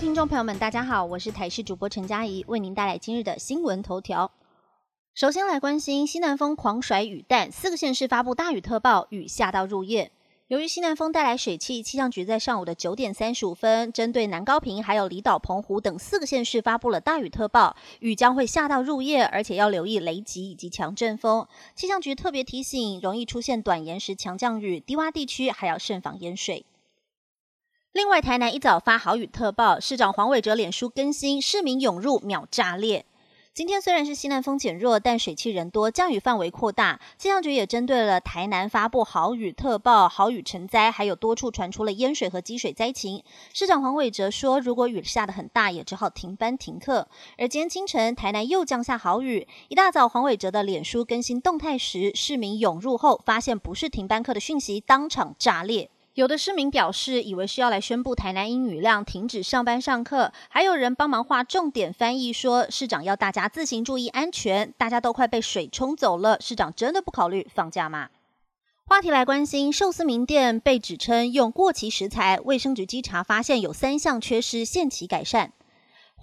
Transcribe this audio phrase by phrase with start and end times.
[0.00, 4.32] 听众朋友们，大家好，我是台视主播陈佳怡，为您带来今日的新闻头条。
[5.14, 10.10] 首先来关心西南风狂甩雨弹，四个县市发布大雨特报，雨下到入夜。
[10.48, 21.46] 由于西南风带来水汽，气象局在上午的九点三十五分，针对南高平还有离岛、澎湖等四个县市发布了大雨特报，雨将会下到入夜，而且要留意雷击以及强阵风。
[21.74, 26.64] 气象局特别提醒，容易出现短延时强降雨，低洼地区还要慎防淹水。
[27.92, 33.04] 另外，台南一早发好雨特报，市长黄伟哲脸书更新，市民涌入秒炸裂。
[33.52, 37.00] 今天虽然是西南风减弱，但水汽人多，降雨范围扩大。
[37.18, 43.24] 气象局也针对了台南发布豪雨特报，豪雨成灾，还有多处传出了淹水和积水灾情。
[43.52, 47.08] 市长黄伟哲说，如果雨下得很大，也只好停班停课。
[47.38, 55.90] 而今天清晨，台南又降下豪雨，一大早黄伟哲的脸书更新动态时，市民涌入后，发现不是停班课的讯息，当场炸裂。
[56.20, 68.10] 有的市民表示，以为是要来宣布台南英语量停止上班上课，还有人帮忙画重点翻译，说市长要大家自行注意安全，大家都快被水冲走了，市长真的不考虑放假吗？
[68.84, 75.54] 话题来关心，寿司名店被指称用过期食材，卫生局稽查发现有三项缺失，限期改善。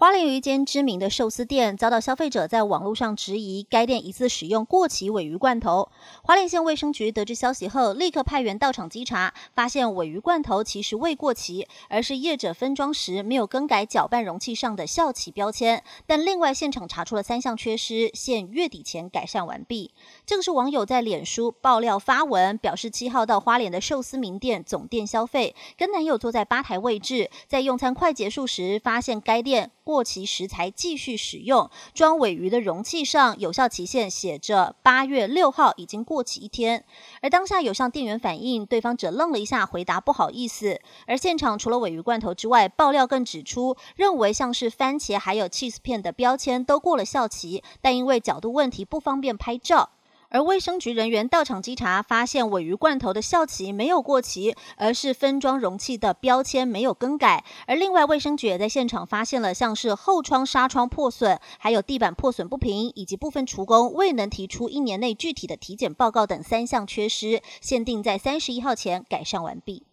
[0.00, 5.88] 花莲有一间知名的寿司店遭到消费者在网络上质疑，该店疑似使用过期尾鱼罐头。
[6.22, 15.82] 花莲县卫生局得知消息后，立刻派员到场稽查，发现尾鱼罐头其实未过期，而是业者分装时没有更改搅拌容器上的效期标签。
[16.06, 19.90] 但另外现场查出了三项缺失，现月底前改善完毕。
[20.24, 29.72] 这个是网友在脸书爆料发文，表示七号到花莲的寿司名店总店消费，跟男友坐在吧台位置，在用餐快结束时，发现该店。
[29.88, 36.84] 过期食材继续使用，装尾鱼的容器上有效期限写着八月六号，已经过期一天。
[37.22, 40.78] 而当下有向店员反映，对方只愣了一下，回答不好意思。
[41.06, 49.92] 而现场除了尾鱼罐头之外，爆料更指出，认为像是番茄还有 cheese 片的标签都过了效期，但因为角度问题不方便拍照。
[50.30, 57.44] 而卫生局人员到场稽查，发现尾鱼罐头的效期没有过期，而是分装容器的标签没有更改。
[57.66, 69.84] 而另外，卫生局也在现场发现了像是后窗纱窗破损，还有地板破损不平，以及部分厨工未能提出一年内具体的体检报告等三项缺失，限定在三十一号前改善完毕。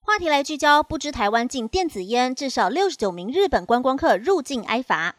[0.00, 5.16] 话题来聚焦，不知台湾禁电子烟，至少六十九名日本观光客入境挨罚。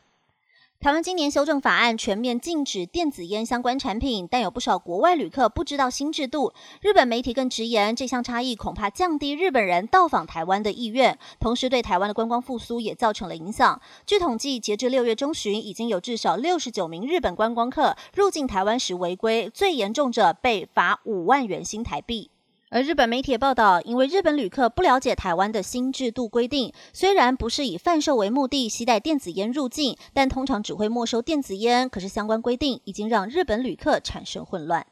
[0.86, 6.54] 台湾今年修正法案全面禁止电子烟相关产品，但有不少国外旅客不知道新制度。
[6.80, 13.82] 日本媒体更直言，这项差异恐怕降低日本人到访台湾的意愿，同时对台湾的观光复苏也造成了影响。
[14.06, 22.30] 据统计，截至六月中旬，已经有至少六十九名日本观光客入境台湾时违规，最严重者被罚五万元新台币。
[22.76, 31.88] 而日本媒体报道，因为日本旅客不了解台湾的新制度规定，虽然不是以贩售为目的携带电子烟入境，但通常只会没收电子烟。
[31.88, 34.86] 可是相关规定已经让日本旅客产生混乱。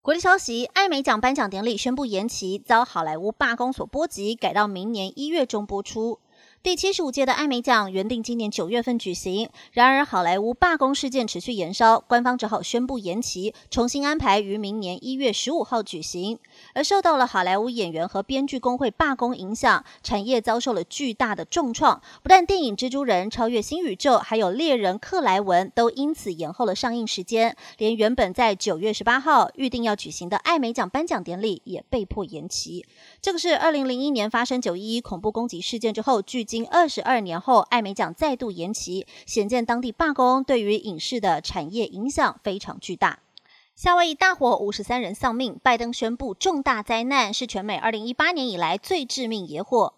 [0.00, 6.20] 国际消息：艾美奖颁奖典礼宣布延期，遭好莱坞罢工所波及，改到明年一月中播出。
[6.62, 16.38] 第七十五届的艾美奖原定今年九月份举行，然而好莱坞罢工事件持续延烧，官方只好宣布延期，重新安排于明年一月十五号举行。
[16.74, 22.02] 而受到了好莱坞演员和编剧工会罢工影响，产业遭受了巨大的重创。
[22.22, 32.84] 不但电影《蜘蛛人》超越新宇宙，还有《猎人克莱文》都因此延后了上映时间，连原本在九月十八号预定要举行的艾美奖颁奖典礼也被迫延期。
[33.22, 43.20] 这个是二零零一年发生九一一恐怖攻击事件之后，距经二十二年后，艾美奖再度延期，显见当地罢工对于影视的产业影响非常巨大。
[43.76, 49.94] 夏威夷大火，五十三人丧命，拜登宣布重大灾难，是全美二零一八年以来最致命野火。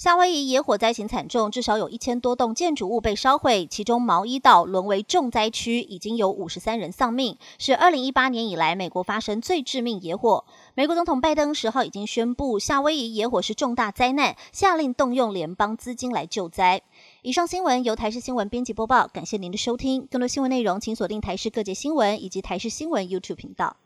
[0.00, 10.46] 夏威夷野火灾情惨重，至少有一千多栋建筑物被烧毁，其中毛伊岛沦为重灾区，已经有五十三人丧命，是二零一八年以来美国发生最致命野火。
[10.74, 16.80] 美国总统拜登十号已经宣布，夏威夷野火是重大灾难，下令动用联邦资金来救灾。
[17.20, 20.08] 以上新闻由台视新闻编辑播报，感谢您的收听。
[20.10, 23.76] 更多新闻内容，请锁定台视各界新闻以及台视新闻 YouTube 频道。